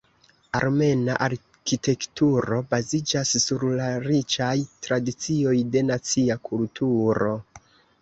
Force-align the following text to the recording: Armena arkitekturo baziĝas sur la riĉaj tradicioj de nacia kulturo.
Armena 0.59 1.17
arkitekturo 1.25 2.57
baziĝas 2.73 3.35
sur 3.45 3.67
la 3.83 3.93
riĉaj 4.09 4.51
tradicioj 4.89 5.57
de 5.77 5.89
nacia 5.95 6.43
kulturo. 6.53 7.35